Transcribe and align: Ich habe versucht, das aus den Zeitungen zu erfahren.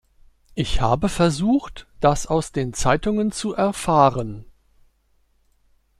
Ich 0.55 0.81
habe 0.81 1.09
versucht, 1.09 1.85
das 1.99 2.25
aus 2.25 2.51
den 2.51 2.73
Zeitungen 2.73 3.31
zu 3.31 3.53
erfahren. 3.53 4.45